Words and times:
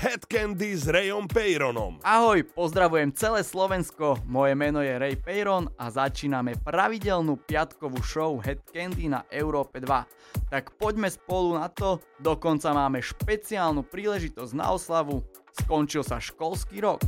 Head 0.00 0.32
Candy 0.32 0.72
s 0.72 0.88
Rayom 0.88 1.28
Peyronom. 1.28 2.00
Ahoj, 2.00 2.40
pozdravujem 2.56 3.12
celé 3.12 3.44
Slovensko, 3.44 4.16
moje 4.24 4.56
meno 4.56 4.80
je 4.80 4.96
Ray 4.96 5.12
Peyron 5.12 5.68
a 5.76 5.92
začíname 5.92 6.56
pravidelnú 6.56 7.36
piatkovú 7.36 8.00
show 8.00 8.40
Head 8.40 8.64
Candy 8.72 9.12
na 9.12 9.28
Európe 9.28 9.76
2. 9.76 10.48
Tak 10.48 10.72
poďme 10.80 11.12
spolu 11.12 11.60
na 11.60 11.68
to, 11.68 12.00
dokonca 12.16 12.72
máme 12.72 13.04
špeciálnu 13.04 13.84
príležitosť 13.84 14.56
na 14.56 14.72
oslavu, 14.72 15.20
skončil 15.68 16.00
sa 16.00 16.16
školský 16.16 16.80
rok. 16.80 17.04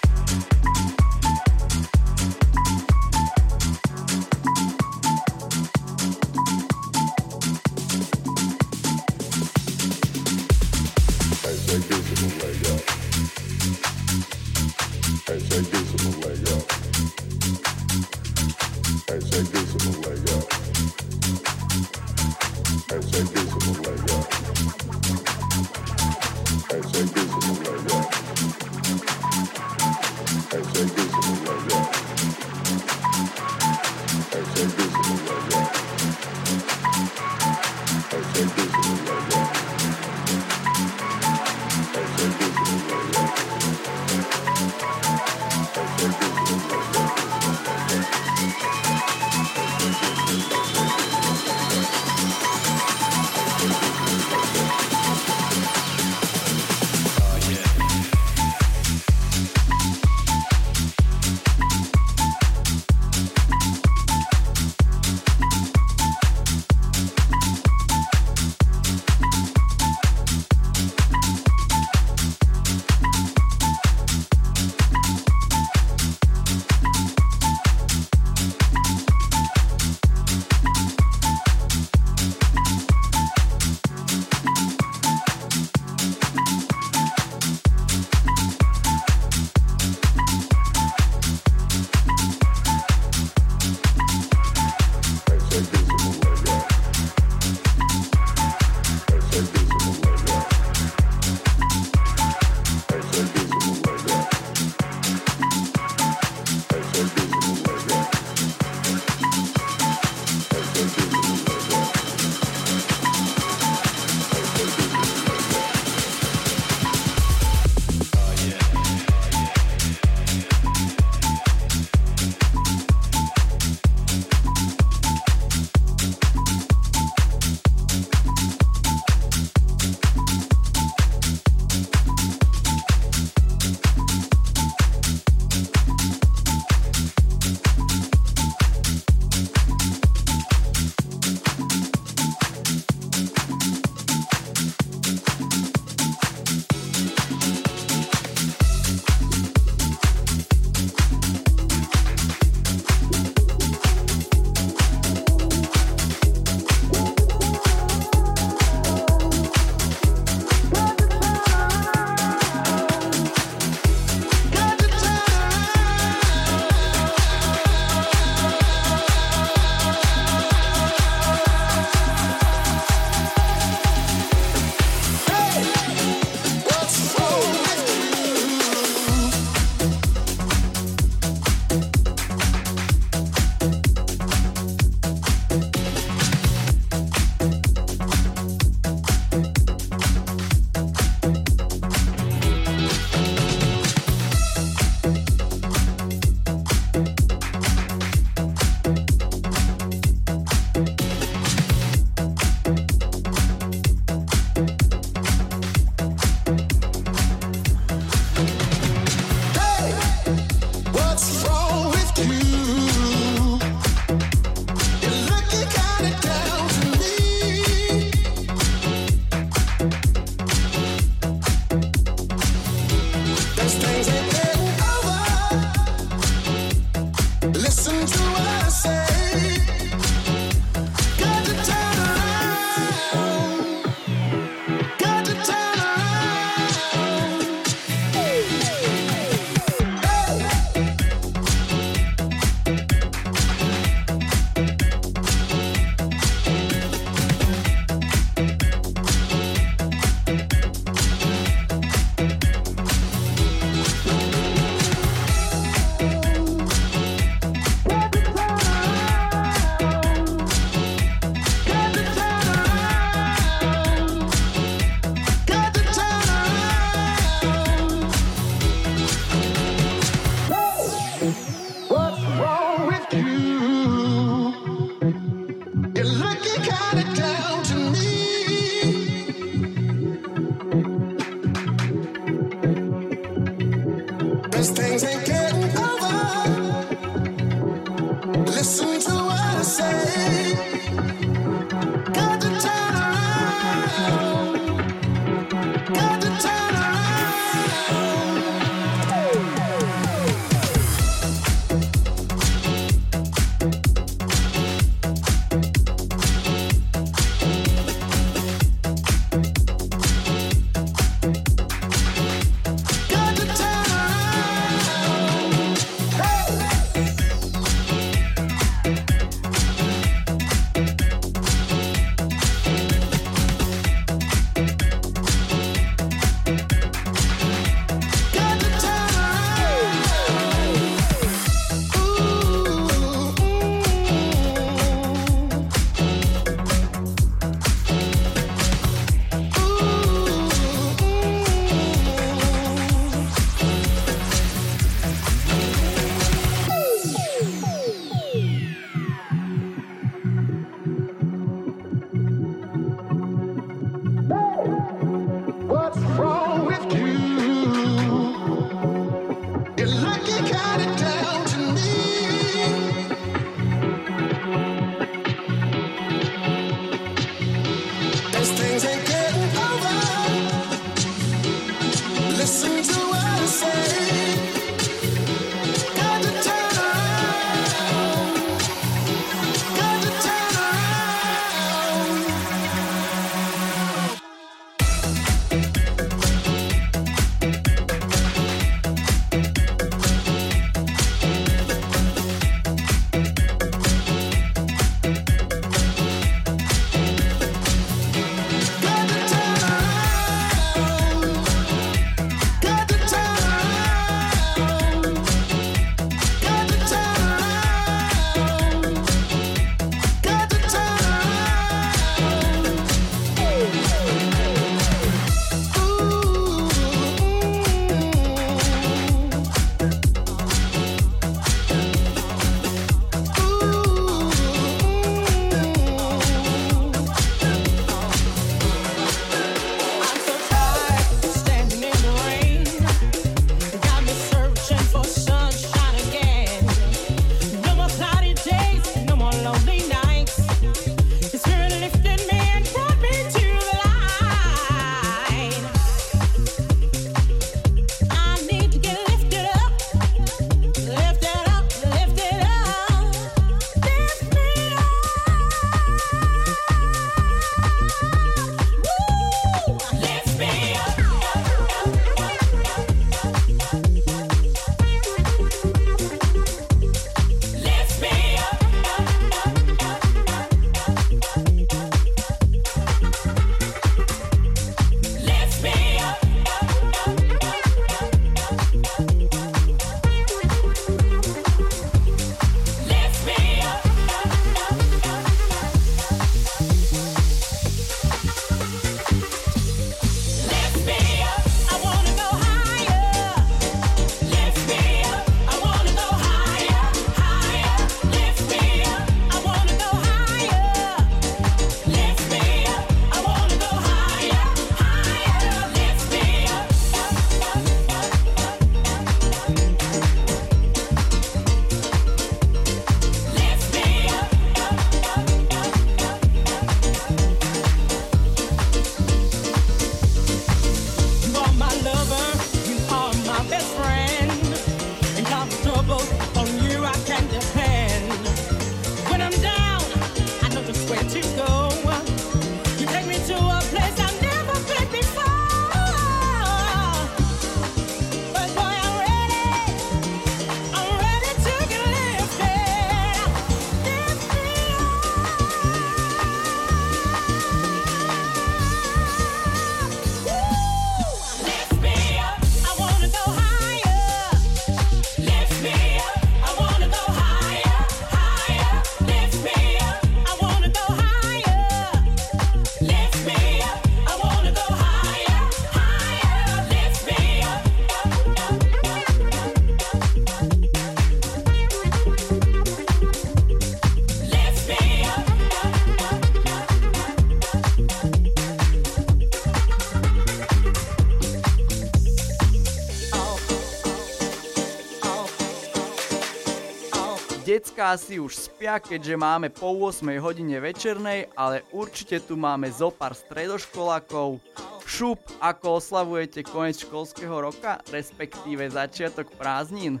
Decká 587.60 587.92
si 588.00 588.16
už 588.16 588.48
spia, 588.48 588.80
keďže 588.80 589.20
máme 589.20 589.52
po 589.52 589.76
8 589.76 590.16
hodine 590.16 590.56
večernej, 590.64 591.28
ale 591.36 591.60
určite 591.76 592.16
tu 592.24 592.32
máme 592.32 592.72
zo 592.72 592.88
pár 592.88 593.12
stredoškolákov. 593.12 594.40
Šup, 594.88 595.20
ako 595.44 595.76
oslavujete 595.76 596.40
koniec 596.40 596.80
školského 596.80 597.36
roka, 597.36 597.76
respektíve 597.92 598.64
začiatok 598.64 599.28
prázdnin? 599.36 600.00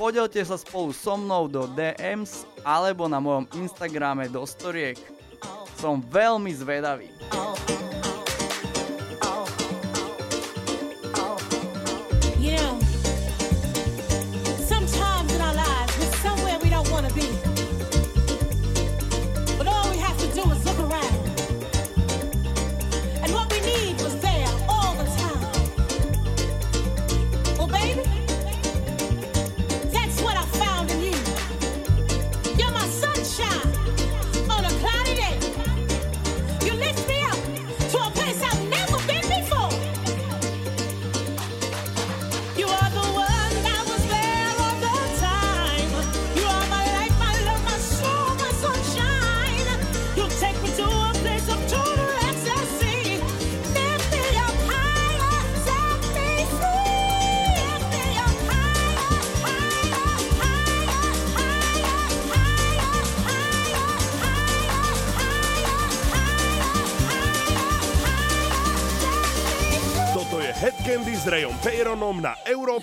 Podelte 0.00 0.40
sa 0.48 0.56
spolu 0.56 0.96
so 0.96 1.20
mnou 1.20 1.44
do 1.44 1.68
DMs 1.76 2.48
alebo 2.64 3.04
na 3.04 3.20
mojom 3.20 3.52
Instagrame 3.52 4.32
do 4.32 4.40
storiek. 4.48 4.96
Som 5.76 6.00
veľmi 6.08 6.56
zvedavý. 6.56 7.12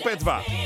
P2. 0.02 0.61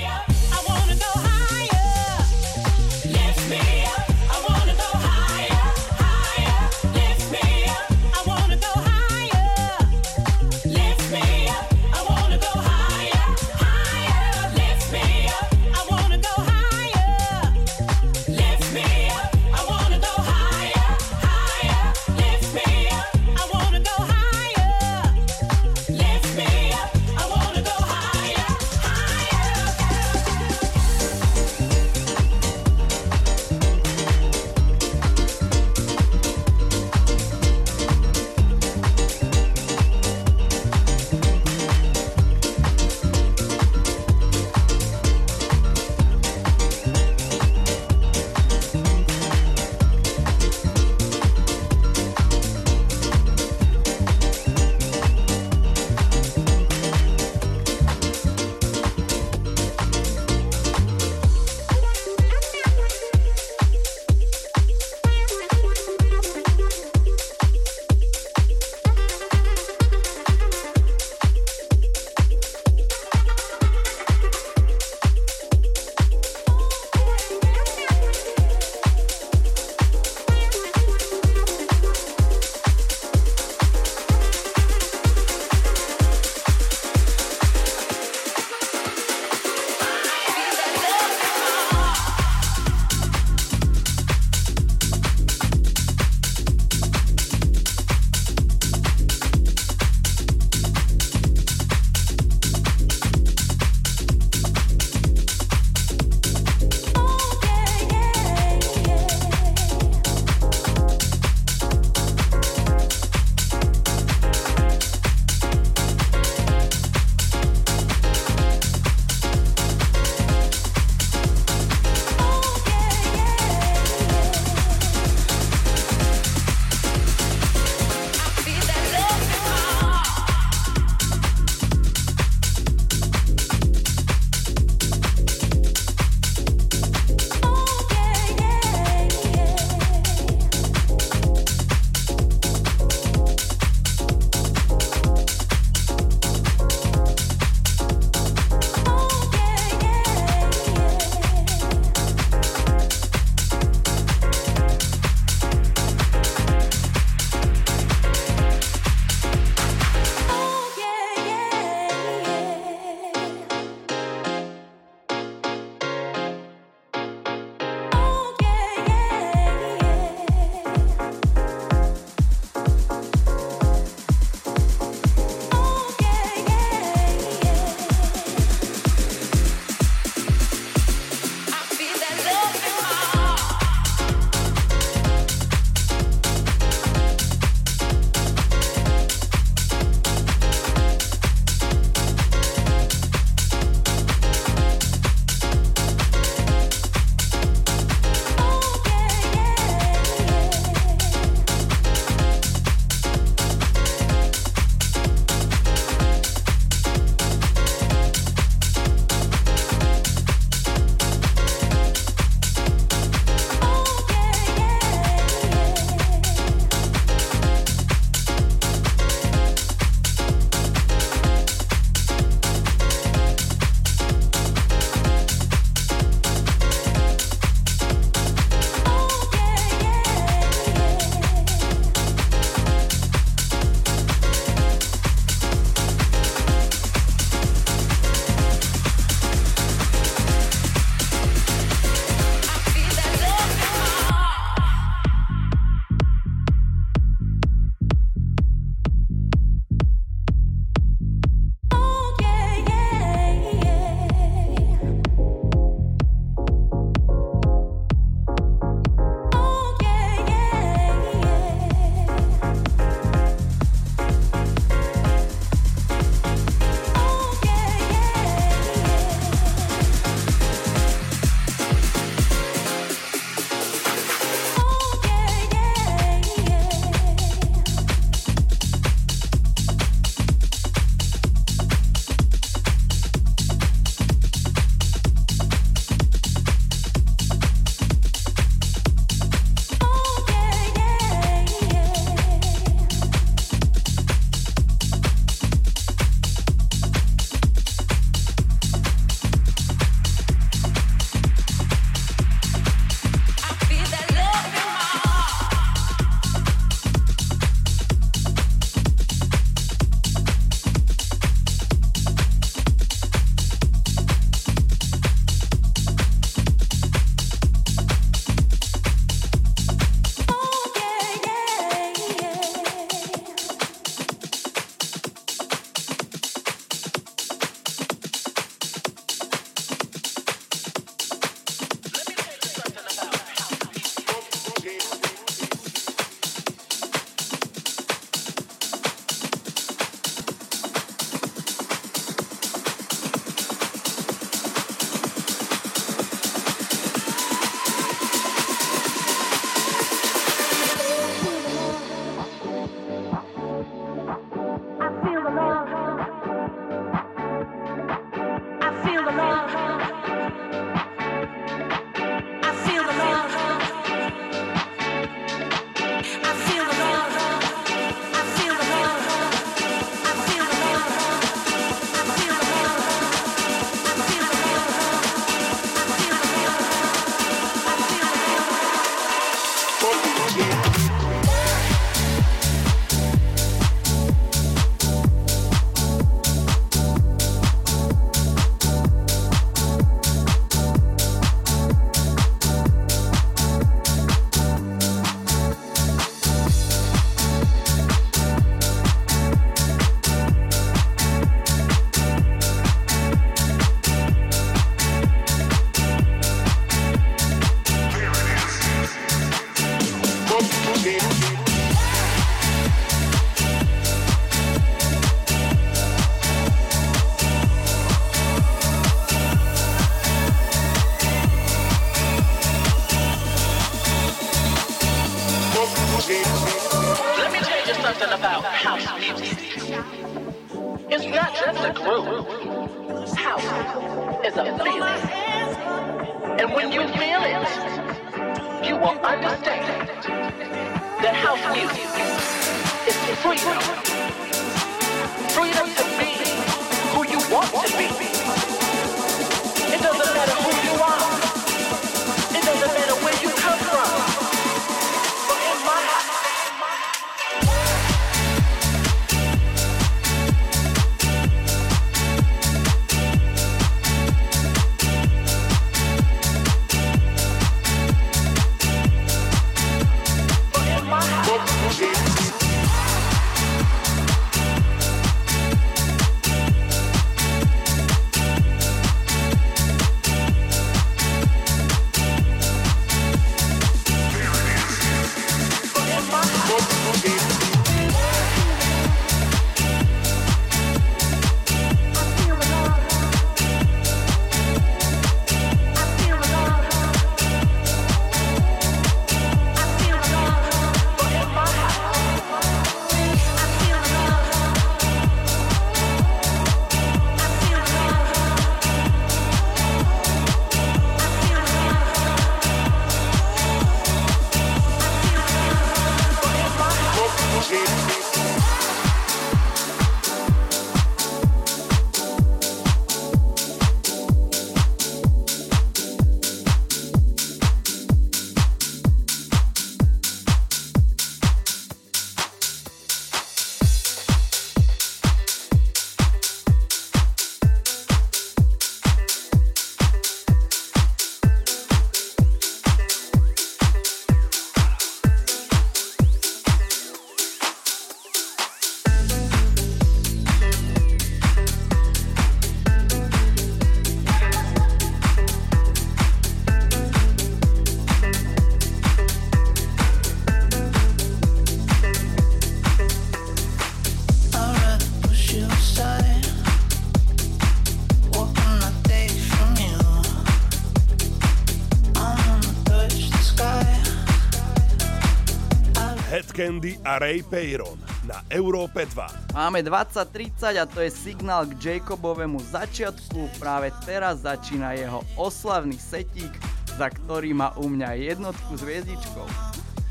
Candy 576.46 576.78
a 576.86 577.02
Ray 577.02 577.26
Peyron 577.26 577.74
na 578.06 578.22
Európe 578.30 578.86
2. 578.86 579.34
Máme 579.34 579.66
20.30 579.66 580.54
a 580.54 580.62
to 580.62 580.78
je 580.78 580.94
signál 580.94 581.42
k 581.42 581.58
Jacobovému 581.58 582.38
začiatku. 582.38 583.42
Práve 583.42 583.74
teraz 583.82 584.22
začína 584.22 584.78
jeho 584.78 585.02
oslavný 585.18 585.74
setík, 585.74 586.30
za 586.78 586.86
ktorý 586.86 587.34
má 587.34 587.50
u 587.58 587.66
mňa 587.66 587.98
jednotku 587.98 588.54
s 588.54 588.62
hviezdičkou. 588.62 589.26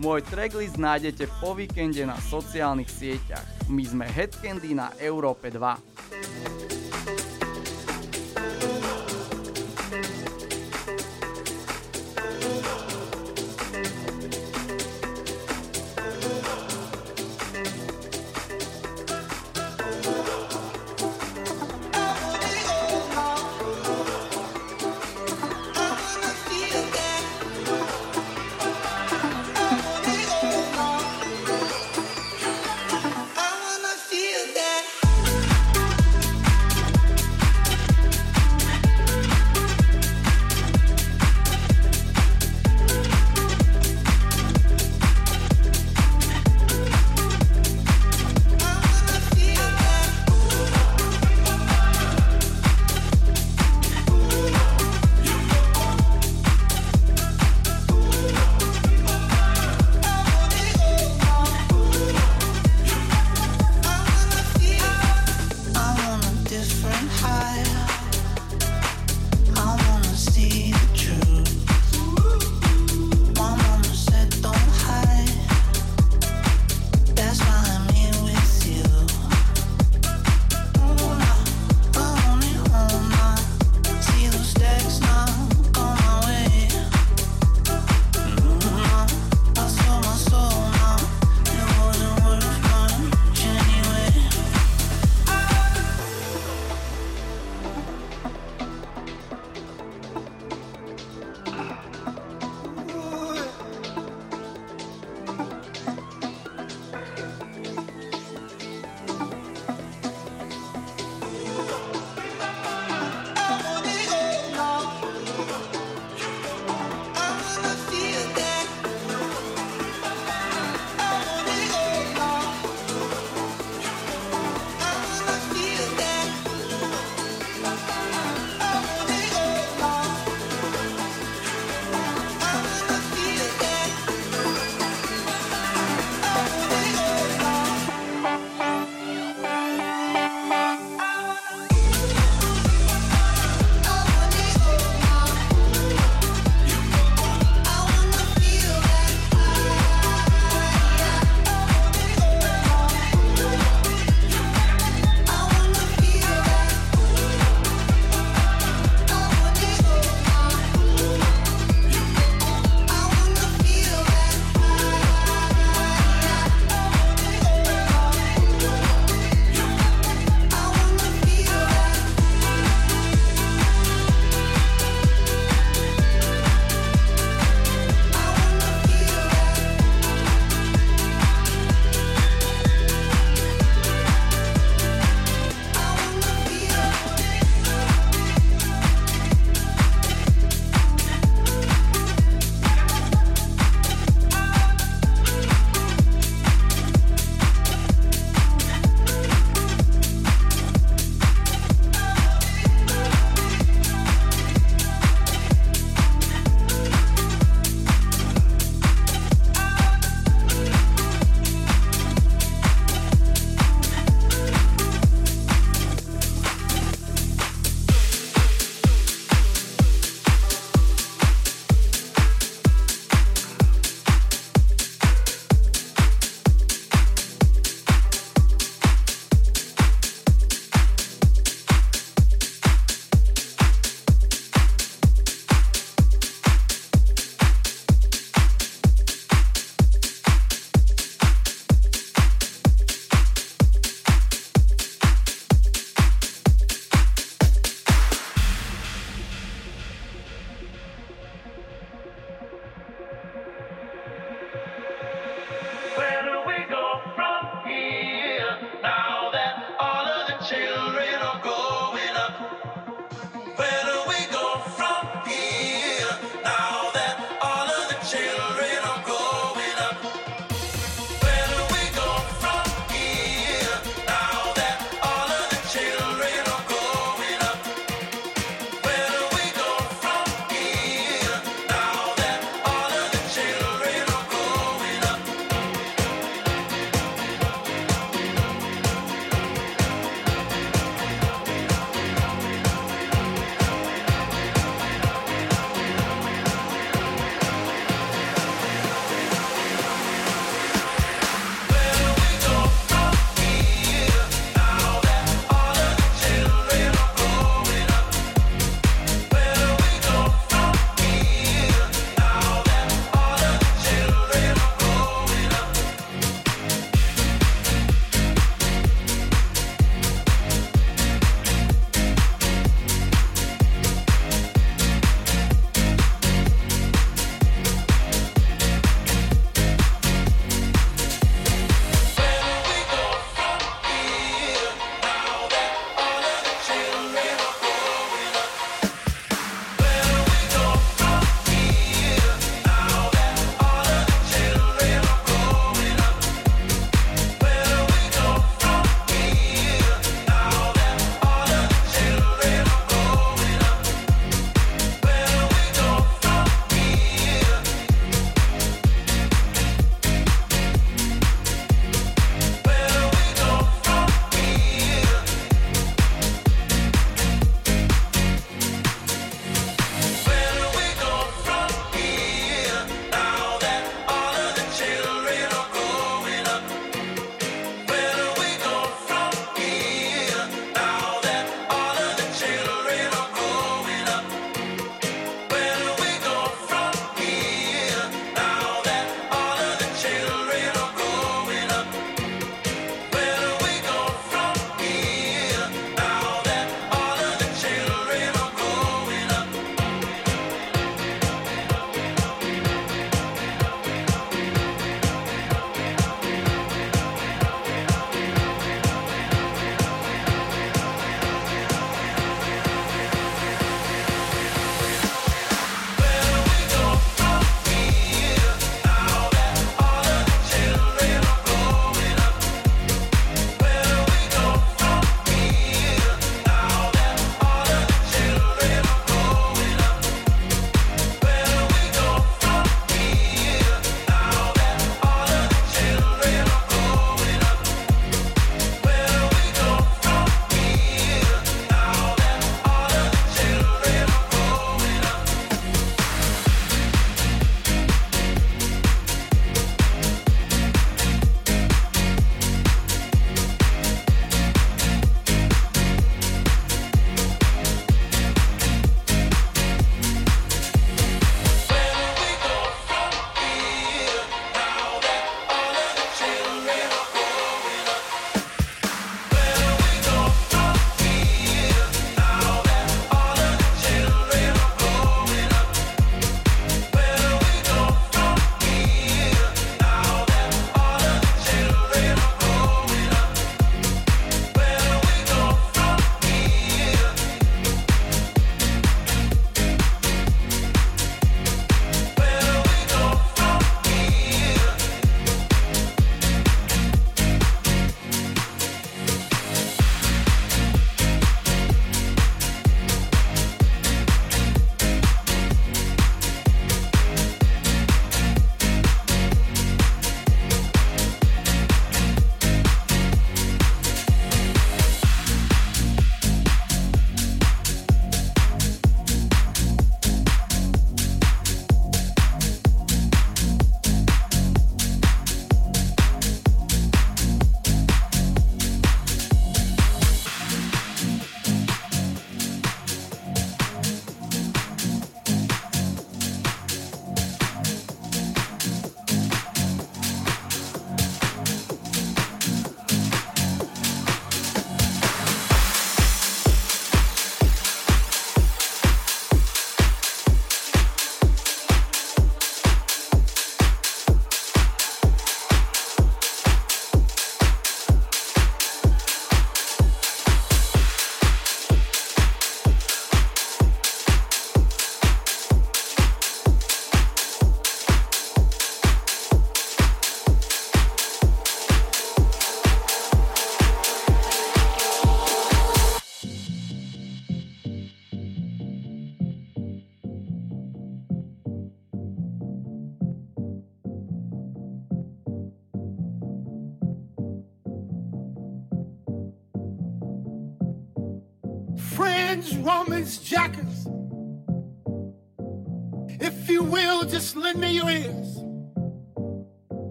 Môj 0.00 0.24
tracklist 0.24 0.80
nájdete 0.80 1.28
po 1.36 1.52
víkende 1.52 2.08
na 2.08 2.16
sociálnych 2.16 2.88
sieťach. 2.88 3.44
My 3.68 3.84
sme 3.84 4.08
Headcandy 4.08 4.72
na 4.72 4.88
Európe 5.04 5.52
2. 5.52 5.60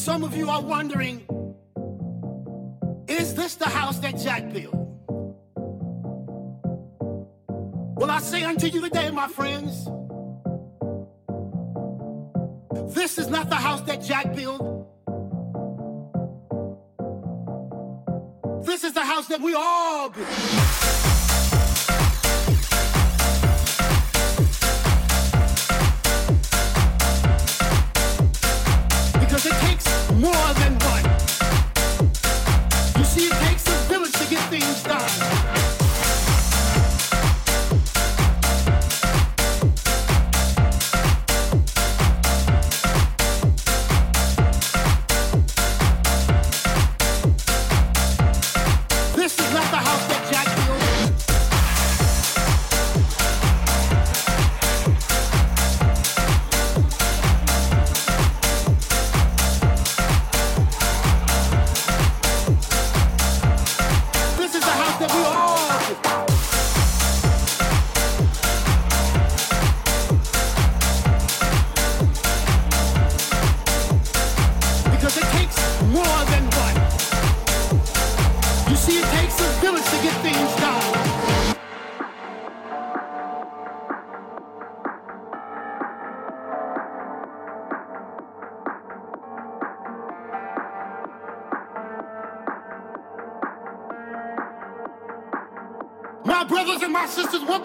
Some 0.00 0.24
of 0.24 0.34
you 0.34 0.48
are 0.48 0.62
wondering 0.62 1.20
is 3.06 3.34
this 3.34 3.56
the 3.56 3.68
house 3.68 3.98
that 3.98 4.16
Jack 4.16 4.50
built? 4.50 4.74
Well, 7.98 8.10
I 8.10 8.18
say 8.20 8.42
unto 8.44 8.66
you 8.66 8.80
today, 8.80 9.10
my 9.10 9.28
friends, 9.28 9.84
this 12.94 13.18
is 13.18 13.28
not 13.28 13.50
the 13.50 13.56
house 13.56 13.82
that 13.82 14.00
Jack 14.00 14.34
built. 14.34 14.62
This 18.64 18.84
is 18.84 18.94
the 18.94 19.04
house 19.04 19.26
that 19.26 19.42
we 19.42 19.52
all 19.54 20.08
build. 20.08 21.19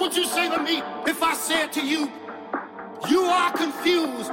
Would 0.06 0.16
you 0.16 0.26
say 0.26 0.48
to 0.56 0.62
me 0.62 0.84
if 1.08 1.24
I 1.24 1.34
said 1.34 1.74
to 1.74 1.84
you, 1.84 2.12
you 3.10 3.24
are 3.24 3.52
confused? 3.52 4.30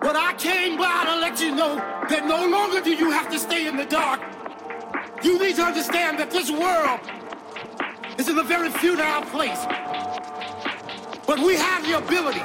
But 0.00 0.14
I 0.14 0.34
came 0.38 0.78
by 0.78 1.04
to 1.06 1.16
let 1.16 1.40
you 1.40 1.56
know 1.56 1.74
that 1.74 2.26
no 2.26 2.46
longer 2.46 2.80
do 2.80 2.94
you 2.94 3.10
have 3.10 3.28
to 3.32 3.40
stay 3.40 3.66
in 3.66 3.76
the 3.76 3.86
dark. 3.86 4.20
You 5.24 5.36
need 5.40 5.56
to 5.56 5.62
understand 5.62 6.20
that 6.20 6.30
this 6.30 6.48
world 6.48 7.00
is 8.20 8.28
in 8.28 8.38
a 8.38 8.44
very 8.44 8.70
futile 8.70 9.22
place. 9.22 9.66
But 11.26 11.40
we 11.40 11.56
have 11.56 11.84
the 11.84 11.98
ability, 11.98 12.44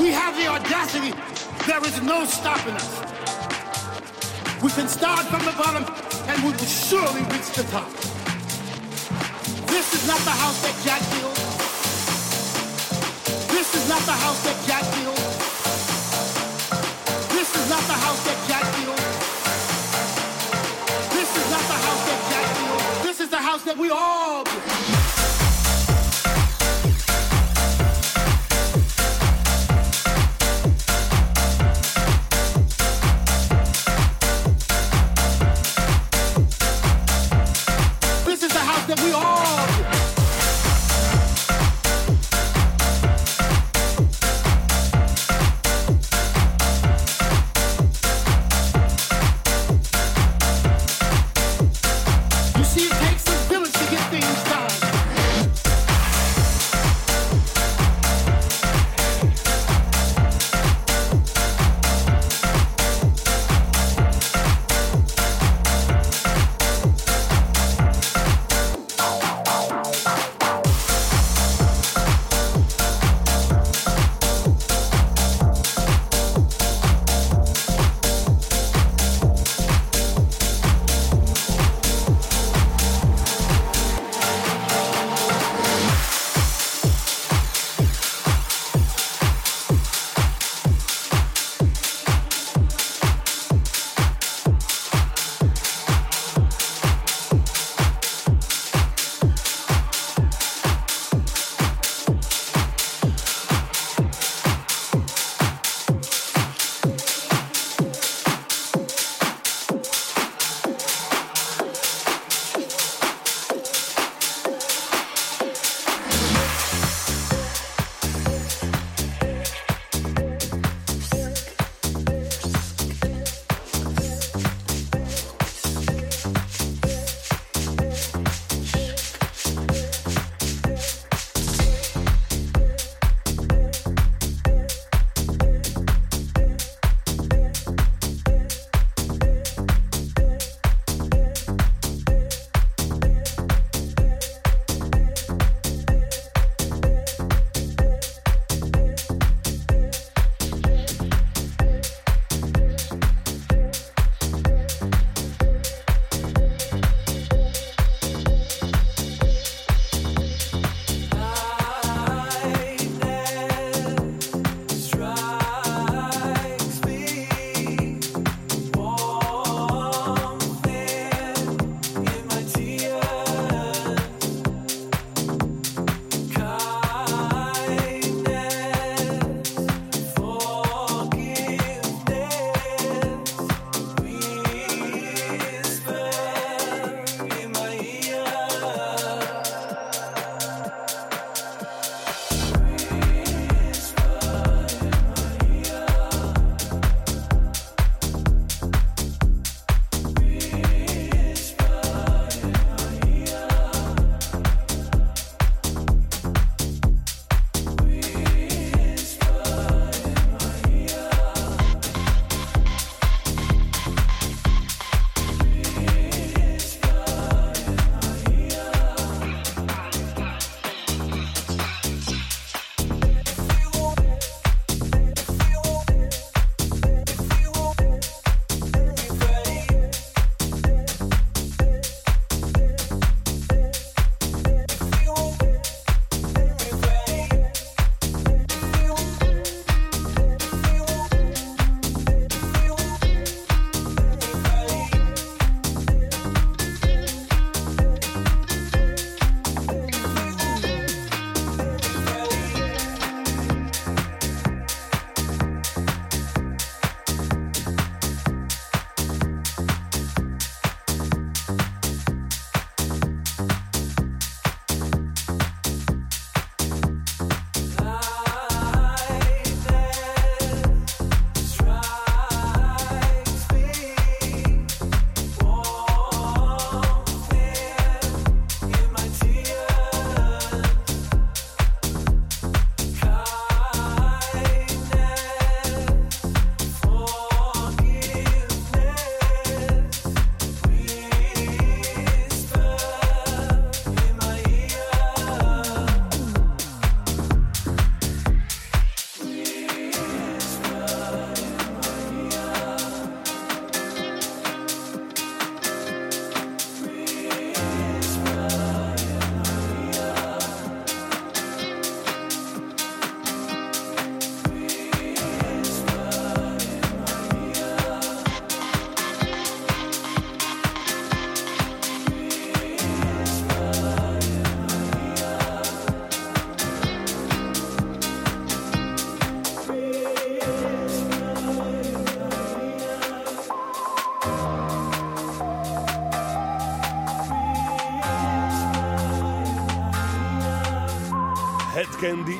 we 0.00 0.08
have 0.12 0.34
the 0.40 0.46
audacity, 0.46 1.12
there 1.66 1.84
is 1.84 2.00
no 2.00 2.24
stopping 2.24 2.72
us. 2.72 3.02
We 4.62 4.70
can 4.70 4.88
start 4.88 5.26
from 5.26 5.44
the 5.44 5.52
bottom 5.52 5.84
and 6.26 6.42
we 6.42 6.52
will 6.52 6.58
surely 6.58 7.20
reach 7.24 7.52
the 7.52 7.64
top. 7.64 8.07
This 9.70 9.94
is 9.94 10.06
not 10.06 10.18
the 10.20 10.30
house 10.30 10.60
that 10.62 10.74
Jack 10.84 11.02
built. 11.12 11.34
This 13.48 13.74
is 13.74 13.88
not 13.88 14.02
the 14.02 14.12
house 14.12 14.42
that 14.44 14.56
Jack 14.66 14.84
built. 14.96 15.16
This 17.30 17.54
is 17.54 17.68
not 17.68 17.82
the 17.82 17.98
house 18.04 18.24
that 18.24 18.38
Jack 18.48 18.64
built. 18.76 18.98
This 21.12 21.30
is 21.36 21.50
not 21.50 21.64
the 21.72 21.78
house 21.86 22.02
that 22.08 22.20
Jack 22.30 22.46
built. 22.58 23.02
This 23.02 23.20
is 23.20 23.28
the 23.28 23.36
house 23.36 23.62
that 23.64 23.76
we 23.76 23.90
all 23.90 24.44
built. 24.44 25.07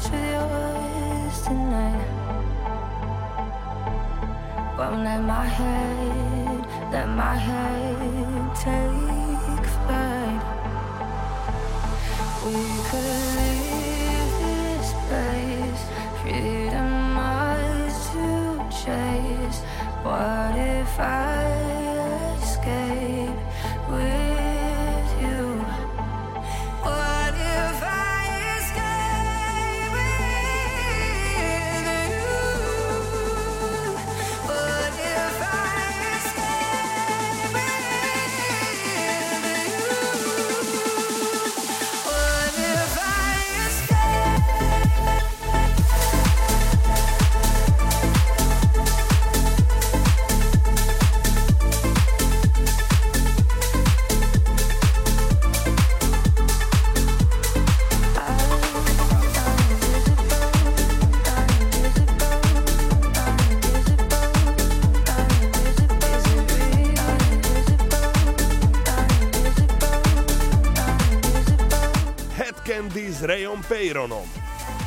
touch 0.00 0.12
with 0.12 0.32
you 0.32 0.37
Vejronom. 73.68 74.24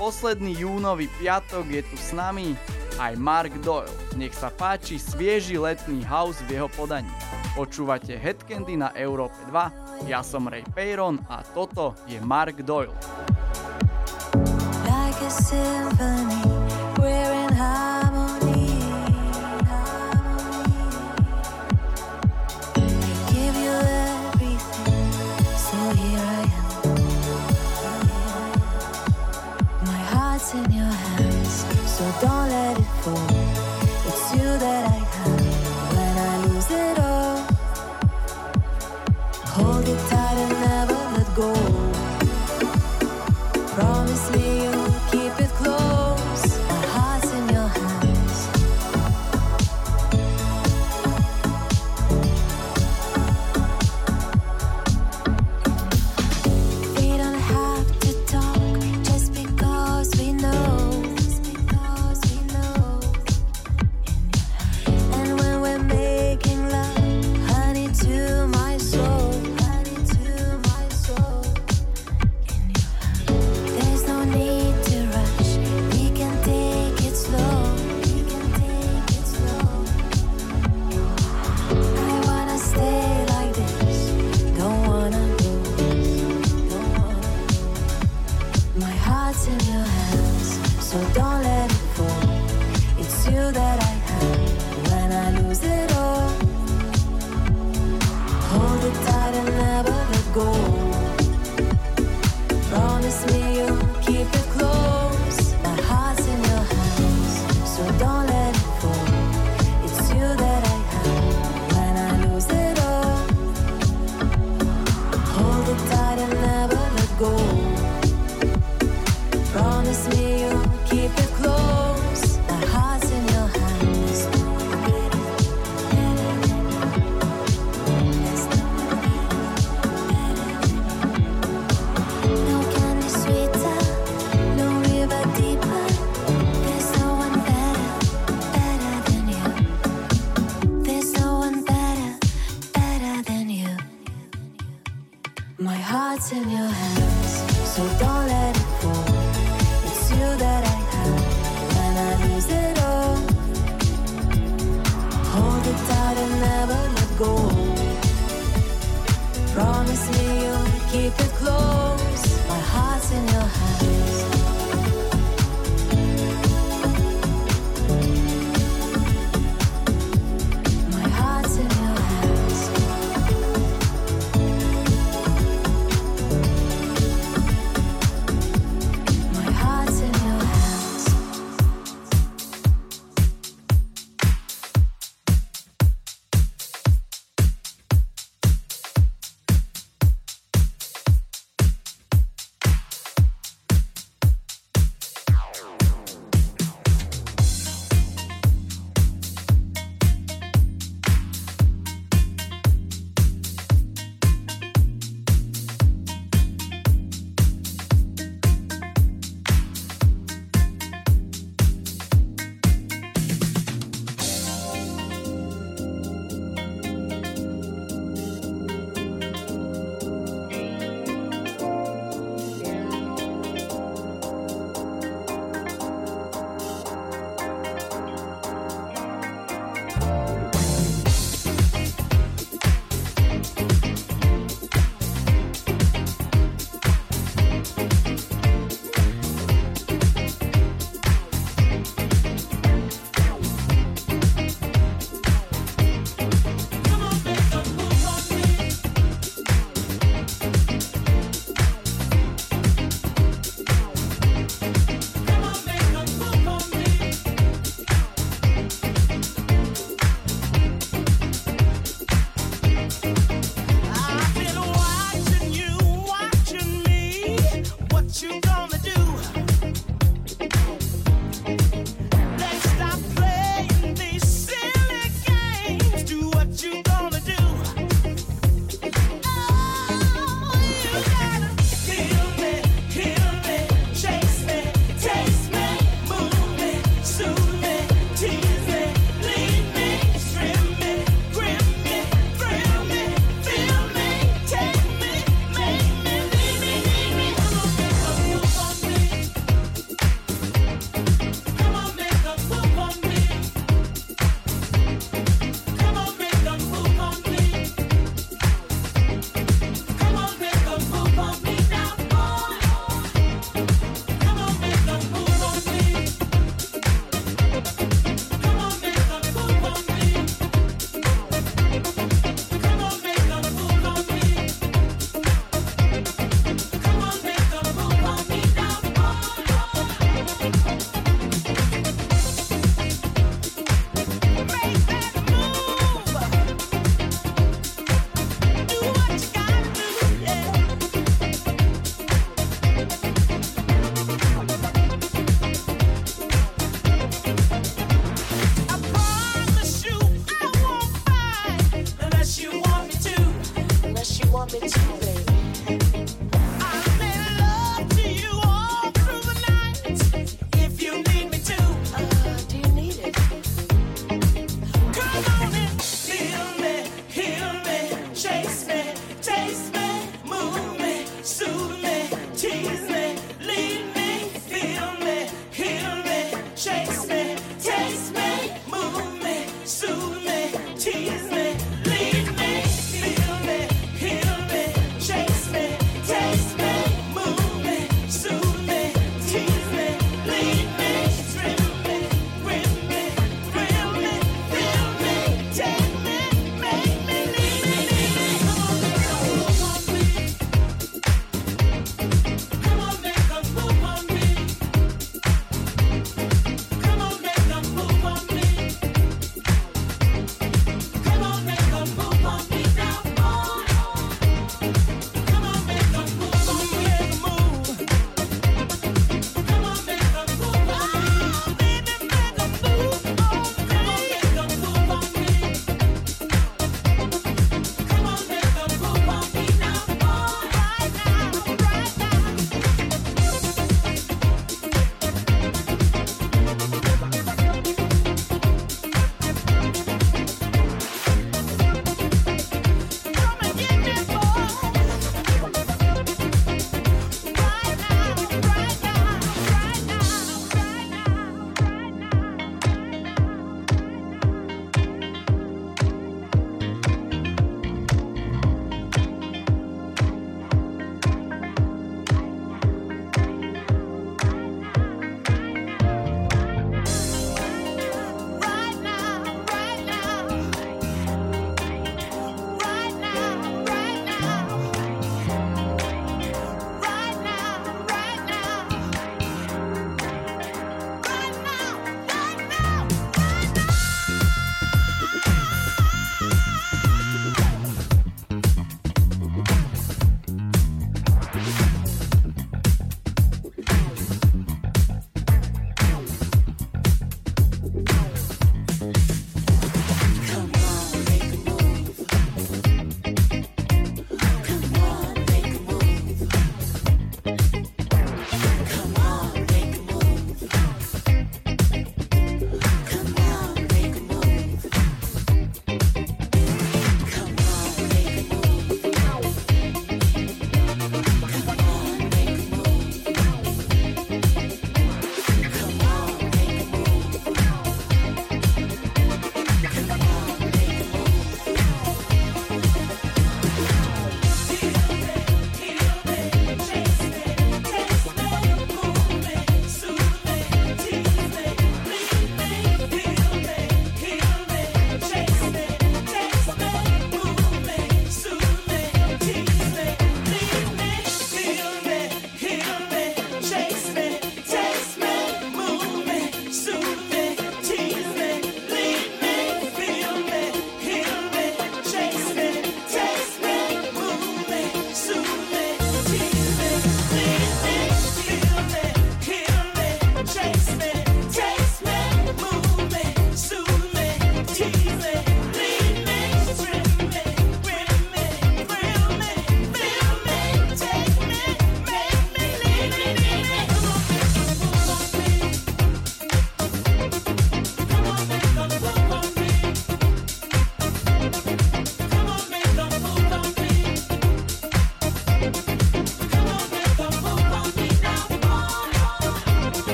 Posledný 0.00 0.56
júnový 0.64 1.06
piatok 1.20 1.68
je 1.68 1.84
tu 1.84 1.96
s 2.00 2.16
nami 2.16 2.56
aj 2.96 3.12
Mark 3.20 3.52
Doyle. 3.60 3.92
Nech 4.16 4.32
sa 4.32 4.48
páči 4.48 4.96
svieži 4.96 5.60
letný 5.60 6.00
house 6.08 6.40
v 6.48 6.56
jeho 6.56 6.72
podaní. 6.72 7.12
Počúvate 7.52 8.16
Headcandy 8.16 8.80
na 8.80 8.88
Európe 8.96 9.36
2, 9.52 10.08
ja 10.08 10.24
som 10.24 10.48
Ray 10.48 10.64
Peyron 10.72 11.20
a 11.28 11.44
toto 11.44 11.92
je 12.08 12.16
Mark 12.24 12.64
Doyle. 12.64 12.96
Like 14.88 15.20
a 15.20 15.30
symphony, 15.30 16.40
wearing 16.96 17.52
high 17.52 17.91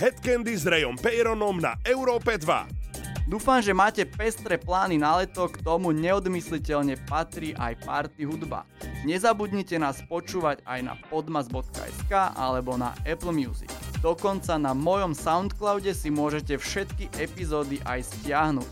Toto 0.00 0.08
je 0.08 0.16
Head 0.16 0.24
Candy 0.24 0.56
s 0.56 0.64
Rayom 0.64 0.96
Peyronom 0.96 1.60
na 1.60 1.76
Európe 1.84 2.32
2. 2.32 3.28
Dúfam, 3.28 3.60
že 3.60 3.76
máte 3.76 4.08
pestré 4.08 4.56
plány 4.56 4.96
na 4.96 5.20
leto, 5.20 5.44
k 5.44 5.60
tomu 5.60 5.92
neodmysliteľne 5.92 6.96
patrí 7.04 7.52
aj 7.52 7.84
party 7.84 8.24
hudba. 8.24 8.64
Nezabudnite 9.04 9.76
nás 9.76 10.00
počúvať 10.08 10.64
aj 10.64 10.80
na 10.88 10.96
podmas.sk 11.12 12.12
alebo 12.32 12.80
na 12.80 12.96
Apple 13.04 13.36
Music. 13.36 13.68
Dokonca 14.00 14.56
na 14.56 14.72
mojom 14.72 15.12
Soundcloude 15.12 15.92
si 15.92 16.08
môžete 16.08 16.56
všetky 16.56 17.12
epizódy 17.20 17.76
aj 17.84 18.00
stiahnuť. 18.08 18.70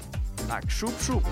Tak 0.49 0.65
šup 0.73 0.97
šup. 0.97 1.25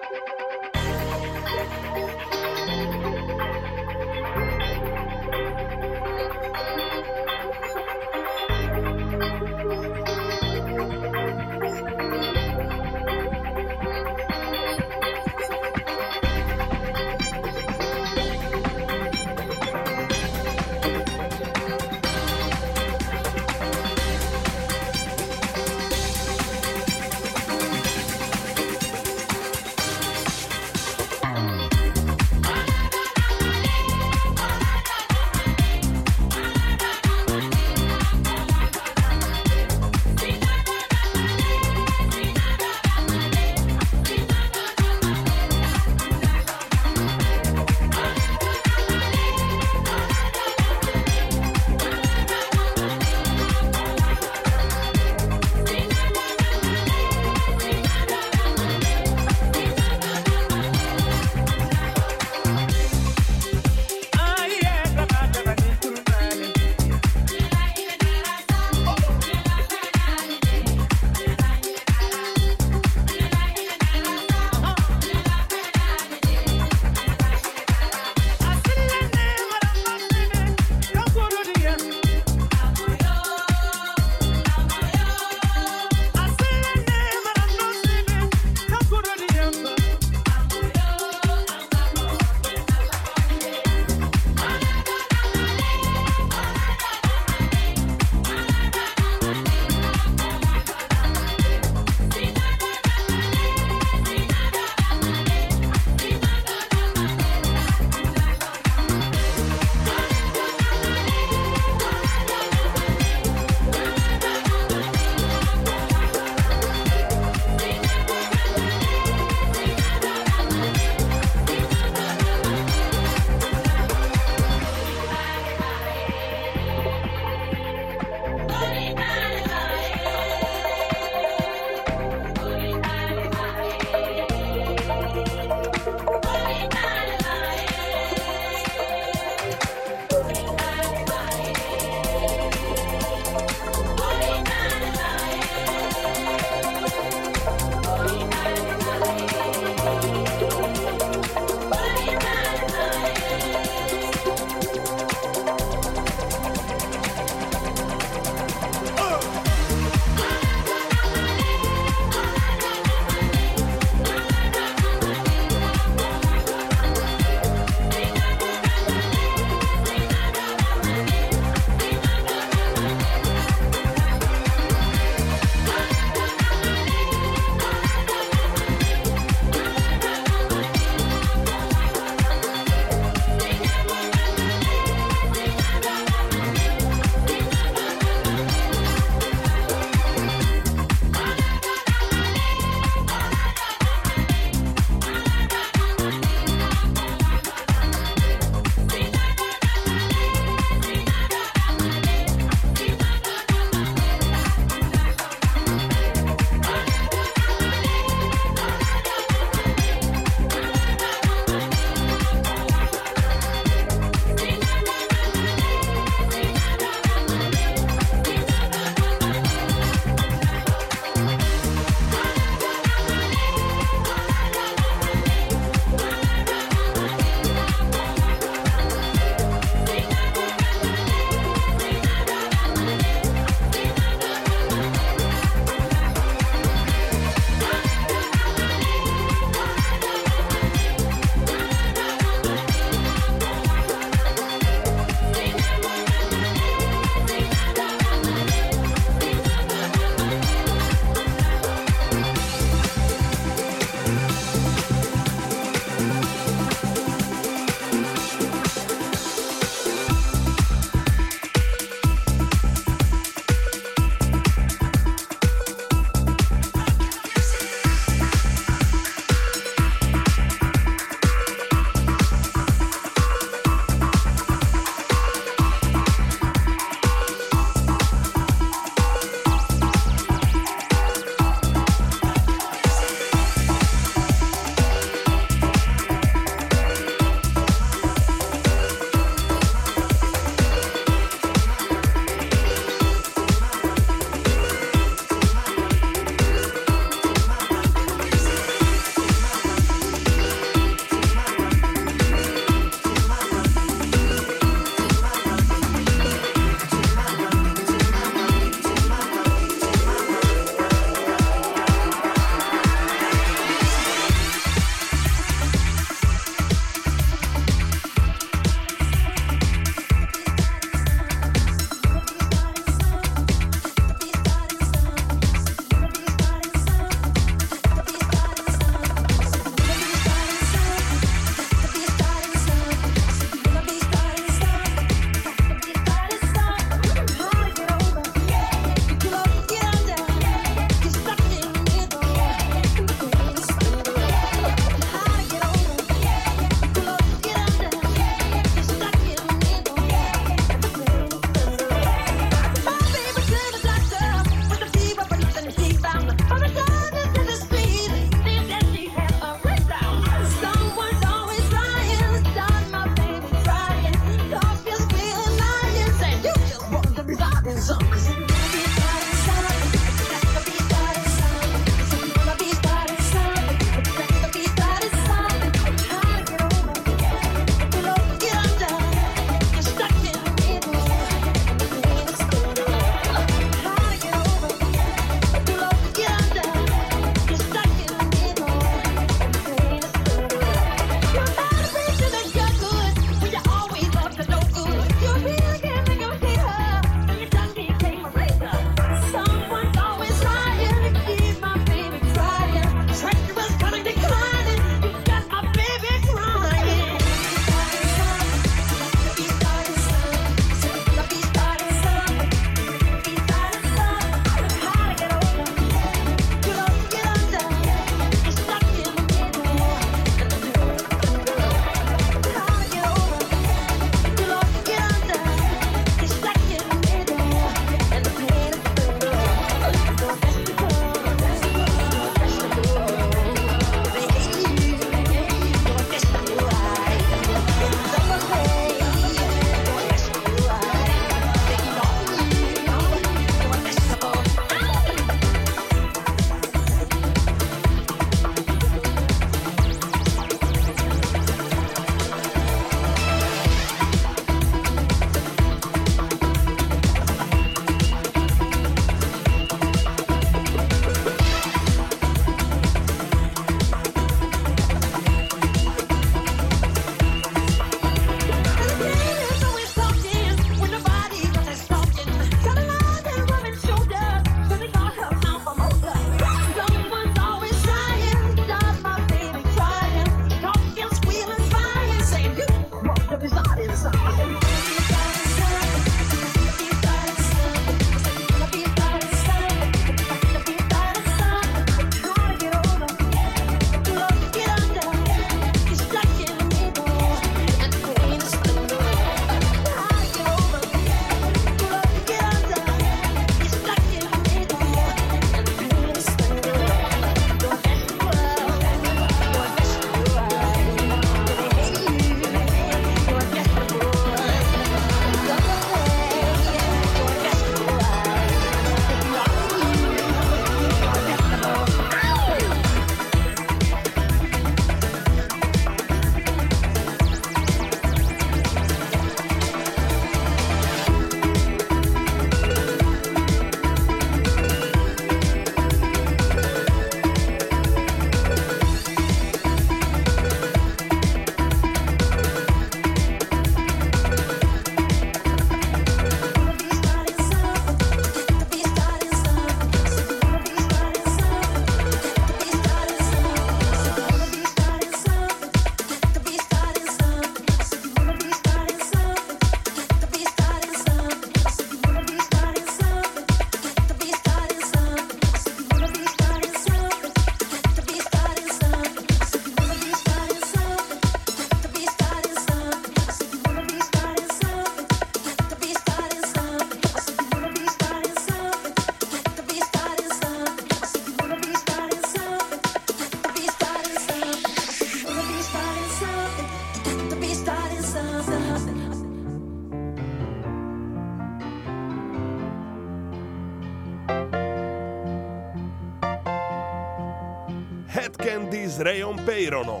Peyronom. 599.45 600.00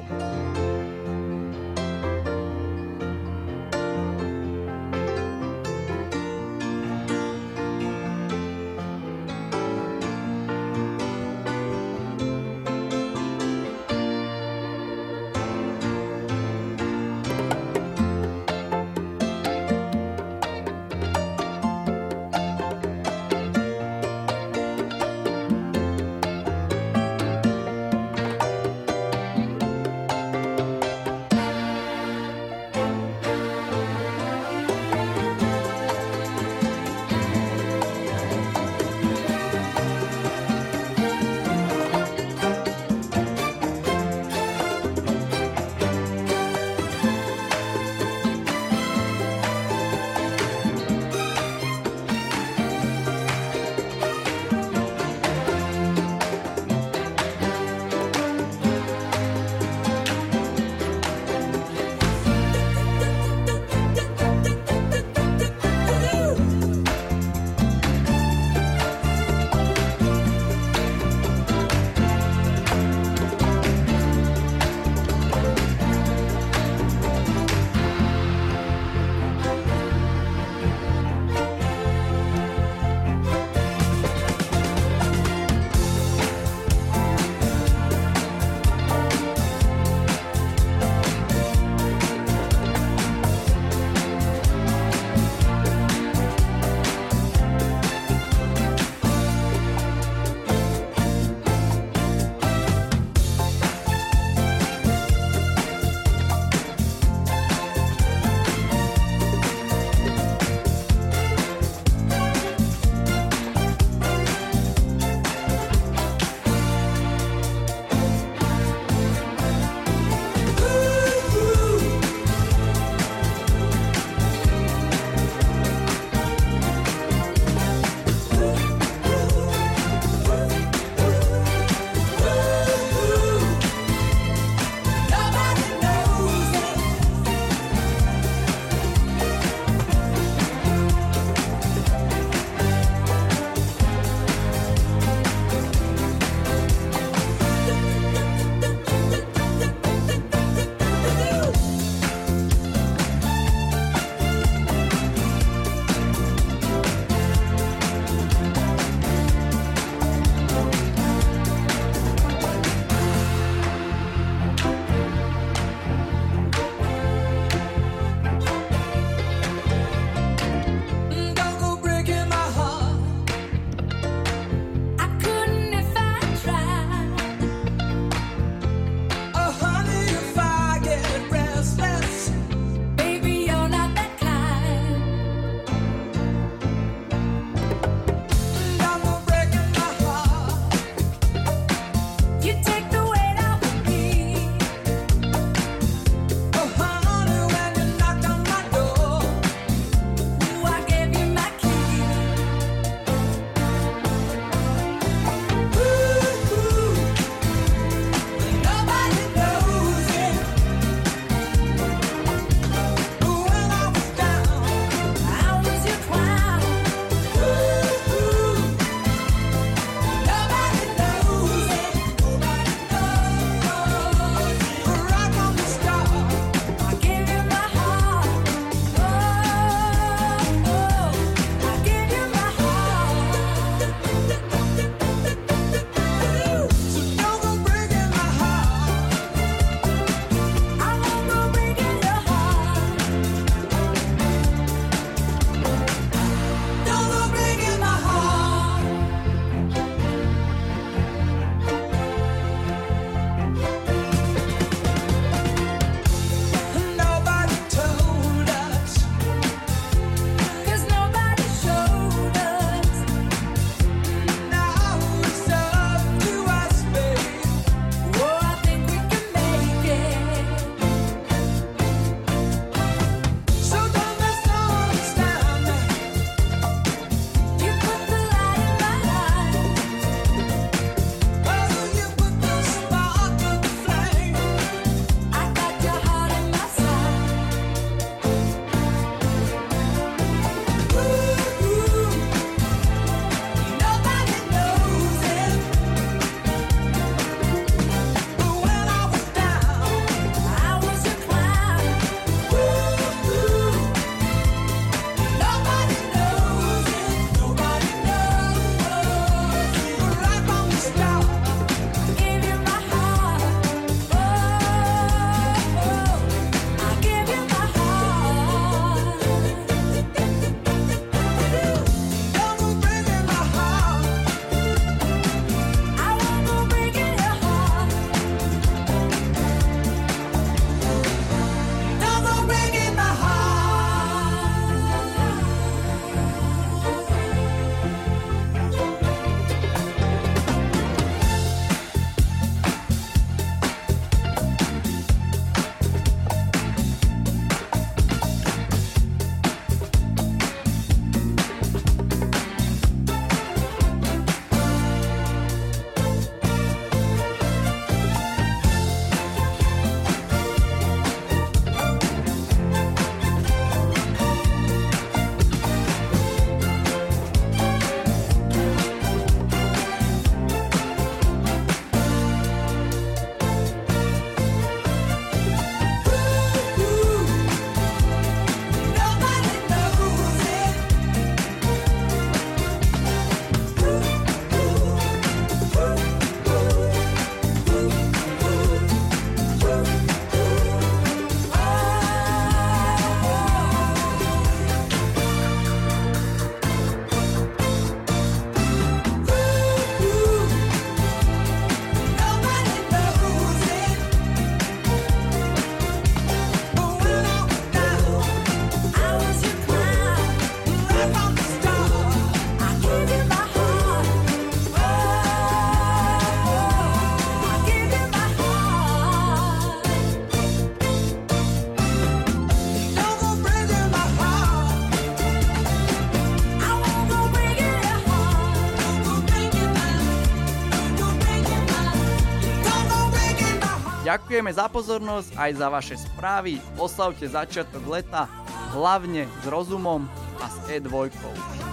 Ďakujeme 434.31 434.55
za 434.55 434.71
pozornosť 434.71 435.35
aj 435.35 435.51
za 435.59 435.67
vaše 435.67 435.95
správy. 435.99 436.55
Oslavte 436.79 437.27
začiatok 437.27 437.83
leta, 437.83 438.31
hlavne 438.71 439.27
s 439.27 439.43
rozumom 439.43 440.07
a 440.39 440.47
s 440.47 440.71
E2. 440.71 441.11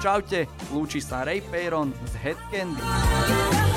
Čaute, 0.03 0.51
lúči 0.75 0.99
sa 0.99 1.23
Ray 1.23 1.39
Peyron 1.39 1.95
z 2.11 2.19
Head. 2.19 3.68